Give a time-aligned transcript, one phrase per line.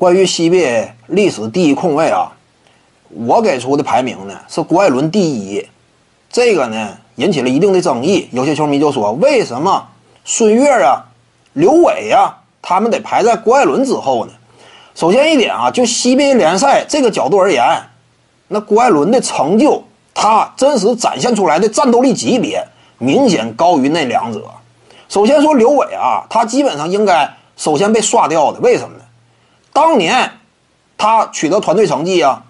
[0.00, 2.32] 关于 CBA 历史第一控卫啊，
[3.10, 5.68] 我给出的排名呢是郭艾伦第一，
[6.30, 8.26] 这个呢引起了一定的争议。
[8.32, 9.86] 有些球迷就说，为什么
[10.24, 11.04] 孙悦啊、
[11.52, 14.32] 刘伟啊他们得排在郭艾伦之后呢？
[14.94, 17.62] 首先一点啊，就 CBA 联赛这个角度而言，
[18.48, 24.42] 那郭艾伦的成就，他真实展现出来的战斗力级别明显高于那两者。
[25.10, 29.04] 首先说刘伟啊，他基本上应该首先被刷掉的，为什么呢？
[29.80, 30.32] 当年
[30.98, 32.42] 他取得团队成绩啊，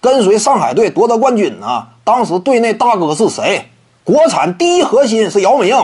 [0.00, 1.88] 跟随上海队夺得冠军呢。
[2.04, 3.68] 当时队内大哥是谁？
[4.04, 5.76] 国产第一核心是姚明。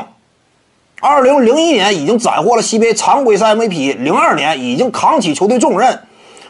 [1.00, 6.06] 二零零一年已经斩获了 CBA 常规赛 MVP，零二年已经扛起球队重任，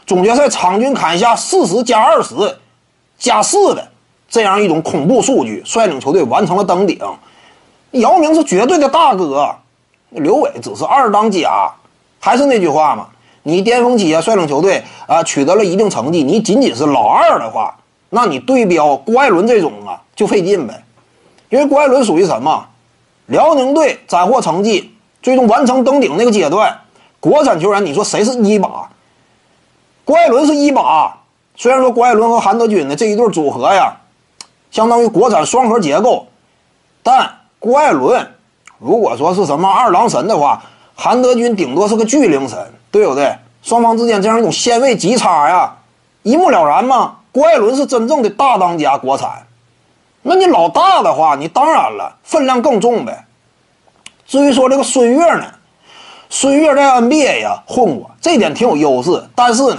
[0.07, 2.59] 总决赛场均砍下四十加二十
[3.19, 3.89] 加四的
[4.29, 7.01] 这样一种恐怖数据，率领球队完成了登顶。
[7.93, 9.57] 姚明是绝对的大哥，
[10.11, 11.73] 刘伟只是二当家。
[12.21, 13.07] 还是那句话嘛。
[13.49, 16.25] 你巅峰期啊，率领球队啊，取得了一定成绩。
[16.25, 17.77] 你仅仅是老二的话，
[18.11, 20.83] 那你对标郭艾伦这种啊，就费劲呗。
[21.51, 22.67] 因为郭艾伦属于什么？
[23.27, 26.77] 辽宁队斩获成绩，最终完成登顶那个阶段，
[27.21, 28.91] 国产球员，你说谁是一把？
[30.05, 31.19] 郭艾伦是一把。
[31.55, 33.95] 虽然说郭艾伦和韩德君的这一对组合呀，
[34.73, 36.27] 相当于国产双核结构，
[37.05, 38.29] 但郭艾伦
[38.81, 40.65] 如果说是什么二郎神的话，
[40.97, 42.59] 韩德君顶多是个巨灵神。
[42.89, 43.37] 对不对？
[43.67, 45.75] 双方之间这样一种鲜位极差呀，
[46.23, 47.17] 一目了然嘛。
[47.33, 49.45] 郭艾伦是真正的大当家，国产。
[50.23, 53.27] 那你老大的话，你当然了，分量更重呗。
[54.25, 55.47] 至于说这个孙悦呢，
[56.31, 59.29] 孙悦在 NBA 呀混过，这点挺有优势。
[59.35, 59.79] 但是呢，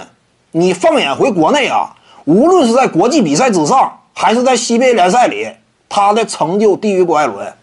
[0.52, 5.50] 你放眼回国内啊，无论是在国际比赛之上，还是在 CBA 联赛里，
[5.88, 7.54] 他的成就低于郭艾伦。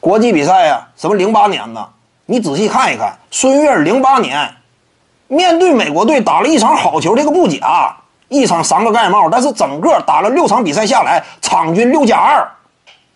[0.00, 1.90] 国际比赛呀，什么零八年呢？
[2.26, 4.50] 你仔细看一看，孙悦零八年
[5.28, 7.96] 面对美国队打了一场好球，这个不假，
[8.28, 12.48] 一场三个盖帽，但是整个打了六场比赛下来，场均六加二，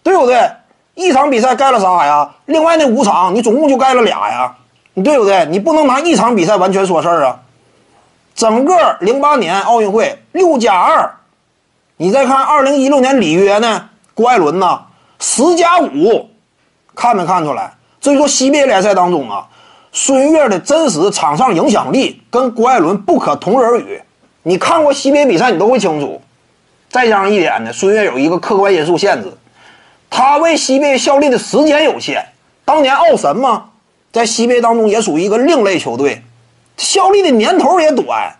[0.03, 0.51] 对不对？
[0.95, 4.55] 一场比赛盖了仨呀，另外那五场你总共就盖了俩呀，
[4.95, 5.47] 你对不对？
[5.47, 7.39] 你不能拿一场比赛完全说事儿啊。
[8.35, 11.15] 整个零八年奥运会六加二，
[11.97, 14.83] 你再看二零一六年里约呢，郭艾伦呢
[15.19, 16.29] 十加五，
[16.95, 17.73] 看没看出来？
[18.01, 19.47] 所以说，CBA 联赛当中啊，
[19.93, 24.01] 孙悦的真实场上影响力跟郭艾伦不可同日而语。
[24.43, 26.23] 你看过 CBA 比赛，你都会清楚。
[26.89, 29.33] 再加上一点呢，孙悦有一个客观因素限制，
[30.09, 32.27] 他为 CBA 效力的时间有限。
[32.65, 33.71] 当年奥神嘛，
[34.13, 36.23] 在 CBA 当中也属于一个另类球队，
[36.77, 38.37] 效力的年头也短，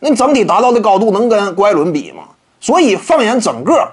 [0.00, 2.24] 那整体达到的高度能跟郭艾伦比吗？
[2.60, 3.92] 所以放眼整个，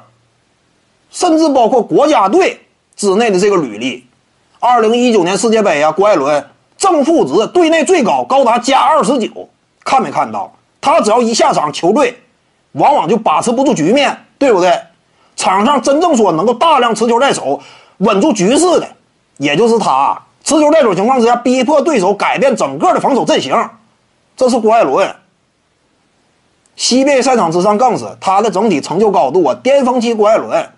[1.11, 2.61] 甚至包括国家队
[2.95, 4.07] 之内的这个履历。
[4.59, 6.43] 二零一九年世界杯啊，郭艾伦
[6.85, 9.49] 正负值队内最高，高达加二十九。
[9.83, 10.53] 看没看到？
[10.79, 12.21] 他只要一下场，球队
[12.73, 14.79] 往往就把持不住局面，对不对？
[15.35, 17.59] 场上真正说能够大量持球在手、
[17.97, 18.87] 稳住局势的，
[19.37, 20.21] 也就是他。
[20.43, 23.51] 持球在手情况之下，逼迫对手改变整个的防守阵型，
[24.37, 25.15] 这是郭艾伦。
[26.75, 30.69] 西贝赛场之上更是他的整体成就高度啊，巅峰期郭艾伦，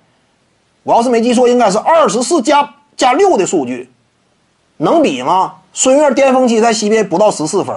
[0.83, 2.75] 我要是没记错，应该是二十四加。
[2.95, 3.91] 加六的数据，
[4.77, 5.53] 能比吗？
[5.73, 7.75] 孙悦巅峰期在 CBA 不到十四分，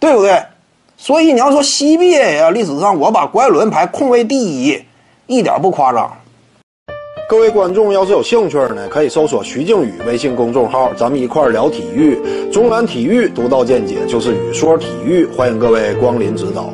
[0.00, 0.42] 对不对？
[0.96, 4.82] 所以你要说 CBA 呀，历史上我把郭艾伦排控卫第一，
[5.26, 6.10] 一点不夸张。
[7.28, 12.20] 各位观众要是有兴趣呢，可以搜索徐静宇微信公众号，咱们一块聊体育。
[12.52, 16.70] 中南体育独到见解就是语说体育，欢迎各位光临指导。